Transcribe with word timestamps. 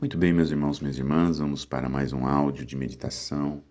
Muito 0.00 0.18
bem, 0.18 0.32
meus 0.32 0.50
irmãos, 0.50 0.80
minhas 0.80 0.98
irmãs, 0.98 1.38
vamos 1.38 1.64
para 1.64 1.88
mais 1.88 2.12
um 2.12 2.26
áudio 2.26 2.66
de 2.66 2.74
meditação 2.74 3.62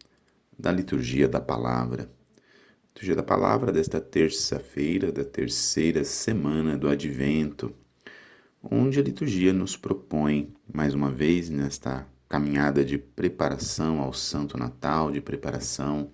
da 0.58 0.72
liturgia 0.72 1.28
da 1.28 1.42
palavra. 1.42 2.10
Liturgia 2.90 3.16
da 3.16 3.24
palavra 3.24 3.72
desta 3.72 4.00
terça-feira, 4.00 5.12
da 5.12 5.26
terceira 5.26 6.06
semana 6.06 6.78
do 6.78 6.88
Advento, 6.88 7.76
onde 8.64 9.00
a 9.00 9.04
liturgia 9.04 9.52
nos 9.52 9.76
propõe, 9.76 10.54
mais 10.72 10.94
uma 10.94 11.12
vez, 11.12 11.50
nesta 11.50 12.08
caminhada 12.30 12.86
de 12.86 12.98
preparação 12.98 14.00
ao 14.00 14.14
Santo 14.14 14.58
Natal, 14.58 15.12
de 15.12 15.20
preparação 15.20 16.12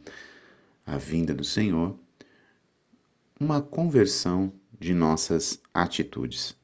à 0.83 0.97
vinda 0.97 1.35
do 1.35 1.43
Senhor, 1.43 1.95
uma 3.39 3.61
conversão 3.61 4.51
de 4.79 4.95
nossas 4.95 5.61
atitudes. 5.71 6.57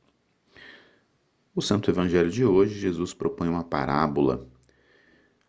O 1.56 1.62
Santo 1.62 1.92
Evangelho 1.92 2.32
de 2.32 2.44
hoje, 2.44 2.80
Jesus 2.80 3.14
propõe 3.14 3.48
uma 3.48 3.64
parábola 3.64 4.50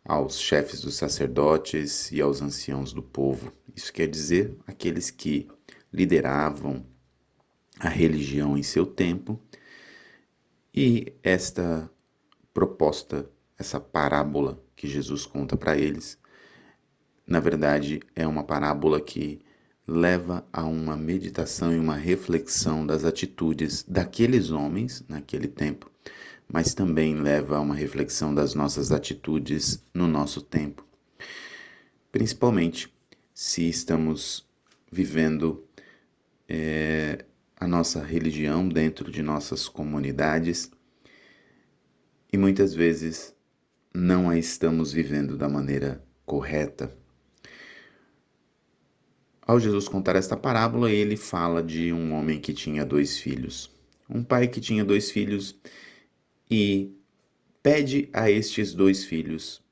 aos 0.04 0.38
chefes 0.38 0.82
dos 0.82 0.96
sacerdotes 0.96 2.12
e 2.12 2.20
aos 2.20 2.42
anciãos 2.42 2.92
do 2.92 3.02
povo. 3.02 3.50
Isso 3.74 3.90
quer 3.90 4.06
dizer 4.06 4.54
aqueles 4.66 5.10
que 5.10 5.48
lideravam 5.90 6.84
a 7.80 7.88
religião 7.88 8.54
em 8.54 8.62
seu 8.62 8.84
tempo. 8.84 9.40
E 10.74 11.10
esta 11.22 11.90
proposta, 12.52 13.26
essa 13.56 13.80
parábola 13.80 14.62
que 14.76 14.86
Jesus 14.86 15.24
conta 15.24 15.56
para 15.56 15.74
eles, 15.74 16.18
na 17.26 17.40
verdade 17.40 18.00
é 18.14 18.26
uma 18.26 18.44
parábola 18.44 19.00
que 19.00 19.40
leva 19.86 20.46
a 20.52 20.64
uma 20.64 20.96
meditação 20.96 21.72
e 21.72 21.78
uma 21.78 21.96
reflexão 21.96 22.86
das 22.86 23.04
atitudes 23.04 23.84
daqueles 23.86 24.50
homens 24.50 25.04
naquele 25.08 25.48
tempo 25.48 25.90
mas 26.48 26.74
também 26.74 27.20
leva 27.20 27.56
a 27.56 27.60
uma 27.60 27.74
reflexão 27.74 28.34
das 28.34 28.54
nossas 28.54 28.92
atitudes 28.92 29.82
no 29.92 30.06
nosso 30.06 30.40
tempo. 30.40 30.86
Principalmente 32.12 32.92
se 33.34 33.68
estamos 33.68 34.46
vivendo 34.90 35.64
é, 36.48 37.24
a 37.56 37.66
nossa 37.66 38.02
religião 38.04 38.68
dentro 38.68 39.10
de 39.10 39.22
nossas 39.22 39.68
comunidades 39.68 40.70
e 42.32 42.38
muitas 42.38 42.74
vezes 42.74 43.34
não 43.92 44.28
a 44.28 44.36
estamos 44.38 44.92
vivendo 44.92 45.36
da 45.36 45.48
maneira 45.48 46.04
correta. 46.24 46.96
Ao 49.46 49.60
Jesus 49.60 49.88
contar 49.88 50.16
esta 50.16 50.38
parábola, 50.38 50.90
ele 50.90 51.18
fala 51.18 51.62
de 51.62 51.92
um 51.92 52.14
homem 52.14 52.40
que 52.40 52.54
tinha 52.54 52.82
dois 52.82 53.18
filhos. 53.18 53.70
Um 54.08 54.24
pai 54.24 54.48
que 54.48 54.58
tinha 54.58 54.82
dois 54.82 55.10
filhos 55.10 55.54
e 56.50 56.96
pede 57.62 58.08
a 58.14 58.30
estes 58.30 58.72
dois 58.72 59.04
filhos 59.04 59.62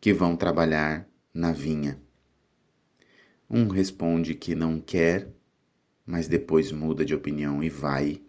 que 0.00 0.14
vão 0.14 0.34
trabalhar 0.34 1.06
na 1.34 1.52
vinha. 1.52 2.00
Um 3.48 3.68
responde 3.68 4.34
que 4.34 4.54
não 4.54 4.80
quer, 4.80 5.30
mas 6.06 6.26
depois 6.26 6.72
muda 6.72 7.04
de 7.04 7.14
opinião 7.14 7.62
e 7.62 7.68
vai. 7.68 8.22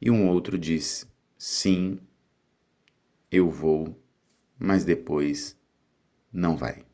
E 0.00 0.12
um 0.12 0.28
outro 0.28 0.56
diz: 0.56 1.04
sim, 1.36 1.98
eu 3.32 3.50
vou, 3.50 4.00
mas 4.56 4.84
depois 4.84 5.56
não 6.32 6.56
vai. 6.56 6.87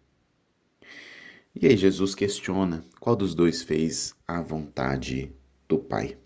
E 1.54 1.66
aí 1.66 1.76
Jesus 1.76 2.14
questiona 2.14 2.84
qual 2.98 3.14
dos 3.14 3.34
dois 3.34 3.62
fez 3.62 4.14
a 4.26 4.42
vontade 4.42 5.32
do 5.68 5.78
Pai. 5.78 6.18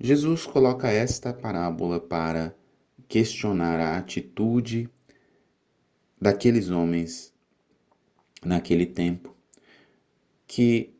Jesus 0.00 0.46
coloca 0.46 0.88
esta 0.88 1.32
parábola 1.32 2.00
para 2.00 2.54
questionar 3.06 3.78
a 3.80 3.98
atitude 3.98 4.88
daqueles 6.20 6.70
homens 6.70 7.34
naquele 8.44 8.86
tempo 8.86 9.36
que 10.46 10.94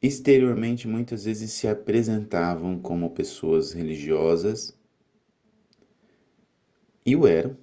exteriormente 0.00 0.86
muitas 0.86 1.24
vezes 1.24 1.50
se 1.52 1.66
apresentavam 1.66 2.78
como 2.78 3.10
pessoas 3.10 3.72
religiosas 3.72 4.78
e 7.04 7.16
o 7.16 7.26
eram. 7.26 7.56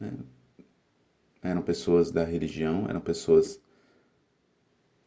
Né? 0.00 0.12
Eram 1.44 1.62
pessoas 1.62 2.10
da 2.10 2.24
religião, 2.24 2.88
eram 2.88 3.00
pessoas 3.00 3.60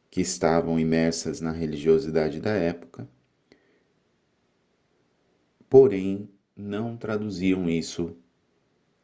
que 0.09 0.21
estavam 0.21 0.79
imersas 0.79 1.41
na 1.41 1.51
religiosidade 1.51 2.39
da 2.39 2.51
época 2.51 3.05
porém 5.69 6.29
não 6.55 6.97
traduziam 6.97 7.69
isso 7.69 8.15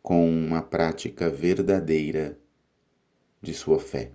com 0.02 0.30
uma 0.30 0.62
prática 0.62 1.30
verdadeira 1.30 2.38
de 3.42 3.54
sua 3.54 3.80
fé. 3.80 4.12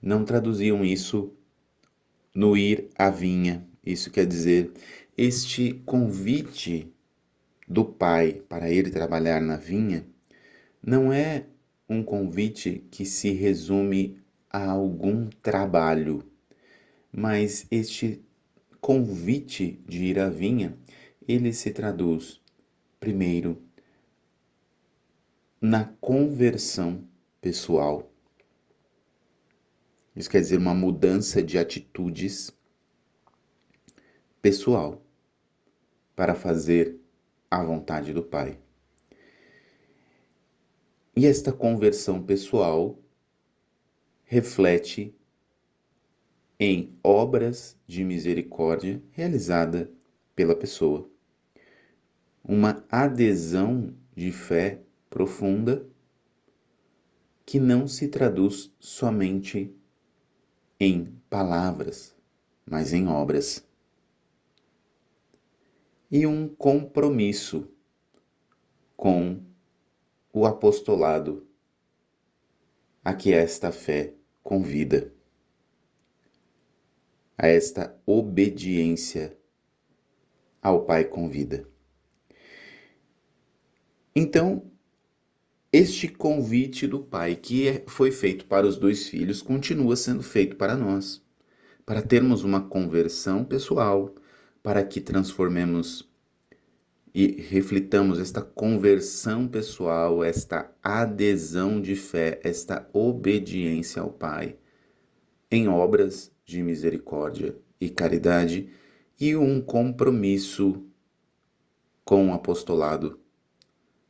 Não 0.00 0.24
traduziam 0.24 0.84
isso 0.84 1.32
no 2.34 2.56
ir 2.56 2.88
à 2.96 3.10
vinha. 3.10 3.66
Isso 3.84 4.10
quer 4.10 4.26
dizer, 4.26 4.72
este 5.16 5.74
convite 5.86 6.92
do 7.68 7.84
pai 7.84 8.42
para 8.48 8.70
ele 8.70 8.90
trabalhar 8.90 9.40
na 9.40 9.56
vinha 9.56 10.06
não 10.82 11.12
é 11.12 11.46
um 11.88 12.02
convite 12.02 12.84
que 12.90 13.04
se 13.06 13.30
resume 13.30 14.20
a 14.50 14.68
algum 14.68 15.28
trabalho, 15.28 16.24
mas 17.12 17.66
este 17.70 18.24
convite 18.80 19.80
de 19.86 20.04
ir 20.04 20.18
à 20.18 20.28
vinha, 20.28 20.76
ele 21.28 21.52
se 21.52 21.70
traduz, 21.70 22.40
primeiro, 22.98 23.62
na 25.60 25.84
conversão 26.00 27.06
pessoal. 27.40 28.10
Isso 30.16 30.28
quer 30.28 30.40
dizer 30.40 30.58
uma 30.58 30.74
mudança 30.74 31.40
de 31.40 31.56
atitudes 31.58 32.50
pessoal 34.42 35.00
para 36.16 36.34
fazer 36.34 36.98
a 37.48 37.62
vontade 37.62 38.12
do 38.12 38.22
Pai. 38.22 38.61
E 41.14 41.26
esta 41.26 41.52
conversão 41.52 42.22
pessoal 42.22 42.98
reflete 44.24 45.14
em 46.58 46.98
obras 47.04 47.76
de 47.86 48.02
misericórdia 48.02 49.02
realizada 49.10 49.92
pela 50.34 50.56
pessoa. 50.56 51.06
Uma 52.42 52.82
adesão 52.88 53.94
de 54.16 54.32
fé 54.32 54.80
profunda 55.10 55.86
que 57.44 57.60
não 57.60 57.86
se 57.86 58.08
traduz 58.08 58.74
somente 58.80 59.70
em 60.80 61.14
palavras, 61.28 62.16
mas 62.64 62.94
em 62.94 63.06
obras. 63.06 63.62
E 66.10 66.26
um 66.26 66.48
compromisso 66.48 67.68
com 68.96 69.51
o 70.32 70.46
apostolado 70.46 71.46
a 73.04 73.12
que 73.12 73.32
esta 73.32 73.70
fé 73.70 74.14
convida 74.42 75.12
a 77.36 77.48
esta 77.48 77.96
obediência 78.06 79.36
ao 80.62 80.84
Pai 80.84 81.04
com 81.04 81.28
vida. 81.28 81.66
Então, 84.14 84.70
este 85.72 86.06
convite 86.06 86.86
do 86.86 87.00
Pai 87.00 87.34
que 87.34 87.66
é, 87.66 87.84
foi 87.86 88.12
feito 88.12 88.46
para 88.46 88.66
os 88.66 88.76
dois 88.76 89.08
filhos 89.08 89.42
continua 89.42 89.96
sendo 89.96 90.22
feito 90.22 90.56
para 90.56 90.76
nós, 90.76 91.20
para 91.84 92.00
termos 92.00 92.44
uma 92.44 92.60
conversão 92.60 93.44
pessoal, 93.44 94.14
para 94.62 94.84
que 94.84 95.00
transformemos 95.00 96.11
e 97.14 97.42
reflitamos 97.42 98.18
esta 98.18 98.40
conversão 98.40 99.46
pessoal, 99.46 100.24
esta 100.24 100.74
adesão 100.82 101.80
de 101.80 101.94
fé, 101.94 102.40
esta 102.42 102.88
obediência 102.92 104.00
ao 104.00 104.10
Pai 104.10 104.56
em 105.50 105.68
obras 105.68 106.32
de 106.46 106.62
misericórdia 106.62 107.54
e 107.78 107.90
caridade 107.90 108.70
e 109.20 109.36
um 109.36 109.60
compromisso 109.60 110.82
com 112.04 112.30
o 112.30 112.32
apostolado, 112.32 113.20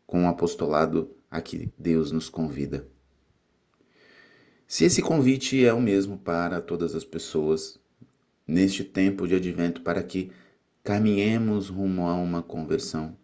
com 0.06 0.24
o 0.24 0.28
apostolado 0.28 1.10
a 1.28 1.40
que 1.40 1.72
Deus 1.76 2.12
nos 2.12 2.28
convida. 2.28 2.86
Se 4.66 4.84
esse 4.84 5.02
convite 5.02 5.64
é 5.64 5.74
o 5.74 5.80
mesmo 5.80 6.16
para 6.16 6.60
todas 6.60 6.94
as 6.94 7.04
pessoas 7.04 7.78
neste 8.46 8.84
tempo 8.84 9.26
de 9.26 9.34
advento 9.34 9.82
para 9.82 10.02
que 10.02 10.30
caminhemos 10.82 11.68
rumo 11.68 12.06
a 12.06 12.14
uma 12.14 12.42
conversão, 12.42 13.16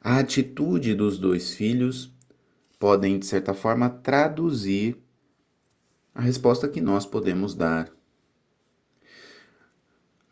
a 0.00 0.18
atitude 0.18 0.94
dos 0.94 1.18
dois 1.18 1.54
filhos 1.54 2.12
podem 2.78 3.18
de 3.18 3.26
certa 3.26 3.54
forma 3.54 3.88
traduzir 3.90 4.96
a 6.14 6.20
resposta 6.20 6.68
que 6.68 6.80
nós 6.80 7.06
podemos 7.06 7.54
dar 7.54 7.92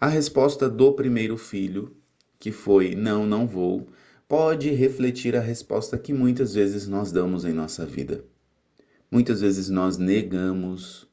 a 0.00 0.06
resposta 0.06 0.70
do 0.70 0.93
primeiro 0.93 1.37
filho, 1.37 1.96
que 2.38 2.52
foi 2.52 2.94
não, 2.94 3.26
não 3.26 3.49
vou, 3.49 3.88
pode 4.28 4.70
refletir 4.70 5.37
a 5.37 5.40
resposta 5.40 5.99
que 5.99 6.12
muitas 6.12 6.54
vezes 6.54 6.87
nós 6.87 7.11
damos 7.11 7.44
em 7.44 7.52
nossa 7.52 7.84
vida. 7.84 8.25
Muitas 9.11 9.40
vezes 9.40 9.69
nós 9.69 9.99
negamos 9.99 11.08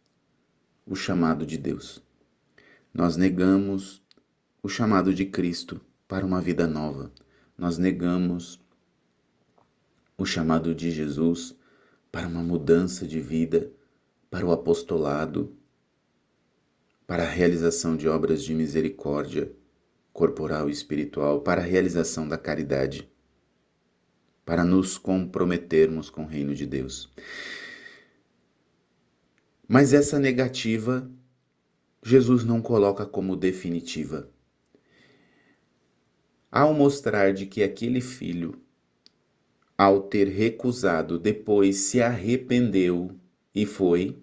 o 0.85 0.95
chamado 0.95 1.47
de 1.47 1.57
Deus. 1.57 1.99
Nós 2.93 3.17
negamos 3.17 4.04
o 4.65 4.67
chamado 4.67 5.13
de 5.13 5.25
Cristo 5.25 5.79
para 6.07 6.25
uma 6.25 6.41
vida 6.41 6.65
nova. 6.65 7.11
Nós 7.55 7.77
negamos 7.77 8.59
o 10.17 10.25
chamado 10.25 10.73
de 10.73 10.89
Jesus 10.89 11.55
para 12.11 12.27
uma 12.27 12.41
mudança 12.41 13.05
de 13.05 13.21
vida, 13.21 13.71
para 14.27 14.43
o 14.43 14.51
apostolado, 14.51 15.55
para 17.05 17.21
a 17.21 17.29
realização 17.29 17.95
de 17.95 18.07
obras 18.07 18.43
de 18.43 18.55
misericórdia 18.55 19.53
corporal 20.11 20.67
e 20.67 20.71
espiritual, 20.71 21.41
para 21.41 21.61
a 21.61 21.63
realização 21.63 22.27
da 22.27 22.35
caridade, 22.35 23.07
para 24.43 24.63
nos 24.63 24.97
comprometermos 24.97 26.09
com 26.09 26.23
o 26.23 26.27
reino 26.27 26.55
de 26.55 26.65
Deus. 26.65 27.13
Mas 29.67 29.93
essa 29.93 30.17
negativa 30.17 31.07
Jesus 32.01 32.43
não 32.43 32.63
coloca 32.63 33.05
como 33.05 33.35
definitiva. 33.35 34.33
Ao 36.55 36.73
mostrar 36.73 37.33
de 37.33 37.45
que 37.45 37.61
aquele 37.61 37.99
filho, 37.99 38.57
ao 39.77 40.03
ter 40.03 40.29
recusado, 40.29 41.19
depois 41.19 41.75
se 41.75 42.01
arrependeu 42.01 43.11
e 43.53 43.65
foi, 43.65 44.17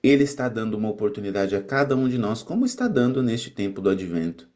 ele 0.00 0.22
está 0.22 0.48
dando 0.48 0.76
uma 0.76 0.88
oportunidade 0.88 1.56
a 1.56 1.60
cada 1.60 1.96
um 1.96 2.08
de 2.08 2.16
nós, 2.16 2.44
como 2.44 2.64
está 2.64 2.86
dando 2.86 3.20
neste 3.20 3.50
tempo 3.50 3.80
do 3.80 3.90
advento. 3.90 4.48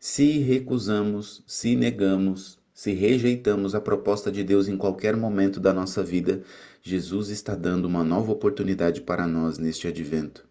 Se 0.00 0.38
recusamos, 0.38 1.44
se 1.46 1.76
negamos, 1.76 2.58
se 2.72 2.94
rejeitamos 2.94 3.74
a 3.74 3.80
proposta 3.82 4.32
de 4.32 4.42
Deus 4.42 4.68
em 4.68 4.78
qualquer 4.78 5.14
momento 5.14 5.60
da 5.60 5.74
nossa 5.74 6.02
vida, 6.02 6.42
Jesus 6.80 7.28
está 7.28 7.54
dando 7.54 7.84
uma 7.84 8.02
nova 8.02 8.32
oportunidade 8.32 9.02
para 9.02 9.26
nós 9.26 9.58
neste 9.58 9.86
advento, 9.86 10.48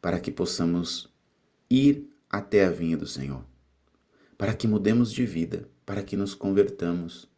para 0.00 0.18
que 0.18 0.32
possamos 0.32 1.08
ir 1.70 2.10
até 2.28 2.64
a 2.64 2.70
vinha 2.72 2.96
do 2.96 3.06
Senhor, 3.06 3.44
para 4.42 4.54
que 4.54 4.66
mudemos 4.66 5.12
de 5.12 5.24
vida, 5.24 5.68
para 5.86 6.02
que 6.02 6.16
nos 6.16 6.34
convertamos 6.34 7.30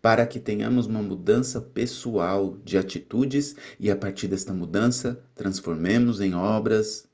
para 0.00 0.26
que 0.26 0.40
tenhamos 0.40 0.86
uma 0.86 1.02
mudança 1.02 1.60
pessoal 1.60 2.56
de 2.64 2.78
atitudes 2.78 3.54
e 3.78 3.90
a 3.90 3.94
partir 3.94 4.28
desta 4.28 4.54
mudança 4.54 5.22
transformemos 5.34 6.18
em 6.18 6.34
obras 6.34 7.06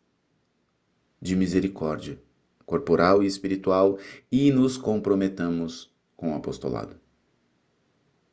de 1.21 1.35
misericórdia 1.35 2.23
corporal 2.65 3.21
e 3.21 3.27
espiritual 3.27 3.99
e 4.31 4.53
nos 4.53 4.77
comprometamos 4.77 5.93
com 6.17 6.31
o 6.31 6.37
apostolado. 6.37 6.95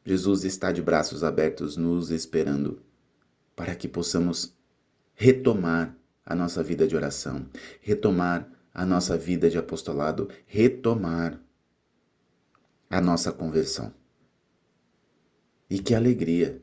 Jesus 0.06 0.44
está 0.44 0.72
de 0.72 0.84
braços 0.84 1.24
abertos 1.24 1.76
nos 1.76 2.12
esperando 2.12 2.80
para 3.56 3.74
que 3.74 3.88
possamos 3.88 4.56
retomar 5.16 5.98
a 6.24 6.36
nossa 6.36 6.62
vida 6.62 6.88
de 6.88 6.96
oração, 6.96 7.48
retomar 7.81 8.55
a 8.75 8.86
nossa 8.86 9.18
vida 9.18 9.50
de 9.50 9.57
apostolado, 9.57 10.30
retomar 10.45 11.42
a 12.89 13.00
nossa 13.00 13.31
conversão. 13.31 13.94
E 15.69 15.80
que 15.80 15.95
alegria! 15.95 16.62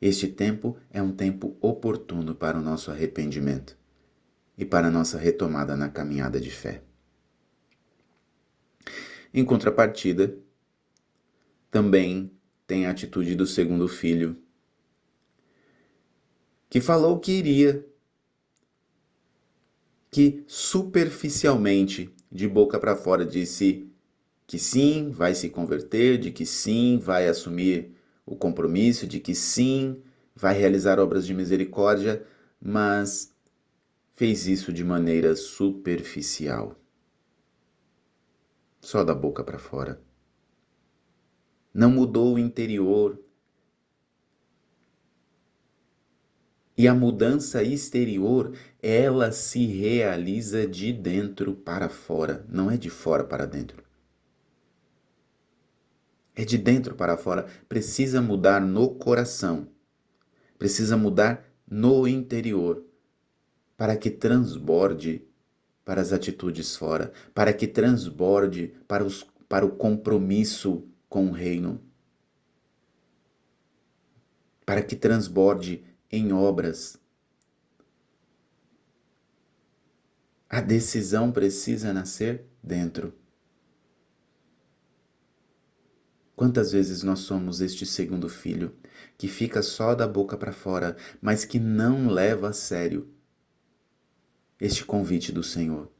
Este 0.00 0.28
tempo 0.28 0.78
é 0.88 1.02
um 1.02 1.12
tempo 1.12 1.56
oportuno 1.60 2.36
para 2.36 2.56
o 2.56 2.62
nosso 2.62 2.90
arrependimento 2.90 3.76
e 4.56 4.64
para 4.64 4.86
a 4.86 4.90
nossa 4.90 5.18
retomada 5.18 5.76
na 5.76 5.88
caminhada 5.90 6.40
de 6.40 6.50
fé. 6.50 6.82
Em 9.34 9.44
contrapartida, 9.44 10.38
também 11.68 12.32
tem 12.64 12.86
a 12.86 12.92
atitude 12.92 13.34
do 13.34 13.46
segundo 13.46 13.88
filho, 13.88 14.40
que 16.68 16.80
falou 16.80 17.18
que 17.18 17.32
iria, 17.32 17.84
que 20.10 20.44
superficialmente, 20.46 22.14
de 22.30 22.48
boca 22.48 22.78
para 22.78 22.96
fora, 22.96 23.24
disse 23.24 23.88
que 24.46 24.58
sim, 24.58 25.10
vai 25.10 25.34
se 25.34 25.48
converter, 25.48 26.18
de 26.18 26.30
que 26.30 26.44
sim, 26.44 26.98
vai 26.98 27.28
assumir 27.28 27.94
o 28.26 28.34
compromisso, 28.34 29.06
de 29.06 29.20
que 29.20 29.34
sim, 29.34 30.02
vai 30.34 30.58
realizar 30.58 30.98
obras 30.98 31.24
de 31.26 31.34
misericórdia, 31.34 32.26
mas 32.60 33.32
fez 34.16 34.46
isso 34.46 34.72
de 34.72 34.84
maneira 34.84 35.36
superficial. 35.36 36.76
Só 38.80 39.04
da 39.04 39.14
boca 39.14 39.44
para 39.44 39.58
fora. 39.58 40.00
Não 41.72 41.90
mudou 41.90 42.34
o 42.34 42.38
interior. 42.38 43.18
E 46.80 46.88
a 46.88 46.94
mudança 46.94 47.62
exterior, 47.62 48.54
ela 48.82 49.32
se 49.32 49.66
realiza 49.66 50.66
de 50.66 50.94
dentro 50.94 51.54
para 51.54 51.90
fora, 51.90 52.42
não 52.48 52.70
é 52.70 52.78
de 52.78 52.88
fora 52.88 53.22
para 53.22 53.44
dentro. 53.44 53.84
É 56.34 56.42
de 56.42 56.56
dentro 56.56 56.94
para 56.94 57.18
fora. 57.18 57.46
Precisa 57.68 58.22
mudar 58.22 58.62
no 58.62 58.94
coração. 58.94 59.68
Precisa 60.58 60.96
mudar 60.96 61.44
no 61.70 62.08
interior. 62.08 62.82
Para 63.76 63.94
que 63.94 64.08
transborde 64.08 65.22
para 65.84 66.00
as 66.00 66.14
atitudes 66.14 66.74
fora. 66.74 67.12
Para 67.34 67.52
que 67.52 67.66
transborde 67.66 68.72
para, 68.88 69.04
os, 69.04 69.26
para 69.46 69.66
o 69.66 69.72
compromisso 69.72 70.88
com 71.10 71.26
o 71.26 71.30
reino. 71.30 71.78
Para 74.64 74.80
que 74.80 74.96
transborde 74.96 75.84
em 76.10 76.32
obras. 76.32 76.98
A 80.48 80.60
decisão 80.60 81.30
precisa 81.30 81.92
nascer 81.92 82.44
dentro. 82.62 83.14
Quantas 86.34 86.72
vezes 86.72 87.02
nós 87.02 87.20
somos 87.20 87.60
este 87.60 87.84
segundo 87.86 88.28
filho, 88.28 88.74
que 89.16 89.28
fica 89.28 89.62
só 89.62 89.94
da 89.94 90.08
boca 90.08 90.36
para 90.36 90.52
fora, 90.52 90.96
mas 91.20 91.44
que 91.44 91.60
não 91.60 92.08
leva 92.08 92.48
a 92.48 92.52
sério 92.52 93.12
este 94.58 94.84
convite 94.84 95.30
do 95.30 95.42
Senhor 95.42 95.90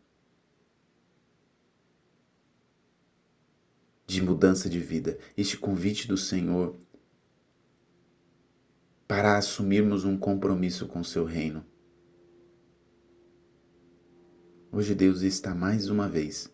de 4.11 4.21
mudança 4.21 4.69
de 4.69 4.81
vida, 4.81 5.17
este 5.37 5.57
convite 5.57 6.09
do 6.09 6.17
Senhor 6.17 6.77
para 9.11 9.37
assumirmos 9.37 10.05
um 10.05 10.17
compromisso 10.17 10.87
com 10.87 11.03
seu 11.03 11.25
reino. 11.25 11.65
Hoje 14.71 14.95
Deus 14.95 15.23
está 15.23 15.53
mais 15.53 15.91
uma 15.91 16.09
vez 16.09 16.49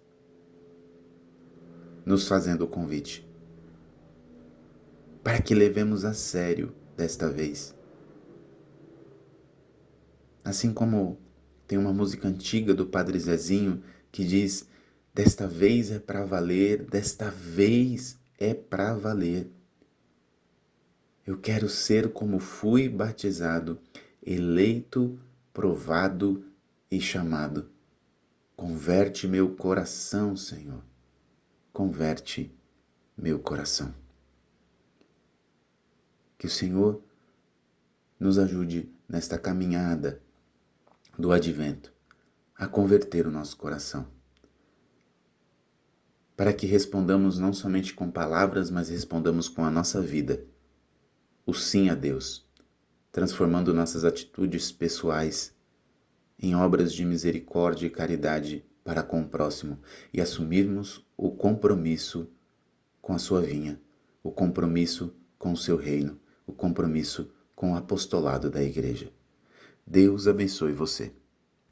nos 2.06 2.26
fazendo 2.26 2.62
o 2.62 2.66
convite 2.66 3.28
para 5.22 5.38
que 5.42 5.54
levemos 5.54 6.02
a 6.06 6.14
sério 6.14 6.74
desta 6.96 7.28
vez. 7.28 7.76
Assim 10.42 10.72
como 10.72 11.18
tem 11.68 11.76
uma 11.76 11.92
música 11.92 12.26
antiga 12.26 12.72
do 12.72 12.86
Padre 12.86 13.18
Zezinho 13.18 13.82
que 14.10 14.24
diz: 14.24 14.66
Desta 15.12 15.46
vez 15.46 15.90
é 15.90 15.98
para 15.98 16.24
valer, 16.24 16.86
desta 16.86 17.30
vez 17.30 18.18
é 18.38 18.54
para 18.54 18.94
valer. 18.94 19.46
Eu 21.26 21.36
quero 21.36 21.68
ser 21.68 22.12
como 22.12 22.38
fui 22.38 22.88
batizado, 22.88 23.80
eleito, 24.24 25.18
provado 25.52 26.44
e 26.88 27.00
chamado. 27.00 27.68
Converte 28.54 29.26
meu 29.26 29.56
coração, 29.56 30.36
Senhor. 30.36 30.80
Converte 31.72 32.54
meu 33.18 33.40
coração. 33.40 33.92
Que 36.38 36.46
o 36.46 36.50
Senhor 36.50 37.02
nos 38.20 38.38
ajude 38.38 38.88
nesta 39.08 39.36
caminhada 39.36 40.22
do 41.18 41.32
advento 41.32 41.92
a 42.54 42.68
converter 42.68 43.26
o 43.26 43.32
nosso 43.32 43.56
coração. 43.56 44.06
Para 46.36 46.52
que 46.52 46.66
respondamos 46.66 47.36
não 47.36 47.52
somente 47.52 47.94
com 47.94 48.10
palavras, 48.12 48.70
mas 48.70 48.90
respondamos 48.90 49.48
com 49.48 49.64
a 49.64 49.70
nossa 49.70 50.00
vida. 50.00 50.46
O 51.46 51.54
sim 51.54 51.88
a 51.88 51.94
Deus, 51.94 52.44
transformando 53.10 53.72
nossas 53.72 54.04
atitudes 54.04 54.70
pessoais 54.70 55.54
em 56.38 56.54
obras 56.54 56.92
de 56.92 57.04
misericórdia 57.04 57.86
e 57.86 57.90
caridade 57.90 58.62
para 58.84 59.02
com 59.02 59.22
o 59.22 59.28
próximo 59.28 59.78
e 60.12 60.20
assumirmos 60.20 61.06
o 61.16 61.30
compromisso 61.30 62.28
com 63.00 63.14
a 63.14 63.18
sua 63.18 63.40
vinha, 63.40 63.80
o 64.22 64.30
compromisso 64.30 65.14
com 65.38 65.52
o 65.52 65.56
seu 65.56 65.76
reino 65.76 66.20
o 66.46 66.52
compromisso 66.52 67.30
com 67.54 67.72
o 67.72 67.76
apostolado 67.76 68.48
da 68.48 68.62
Igreja. 68.62 69.10
Deus 69.86 70.28
abençoe 70.28 70.72
você. 70.72 71.12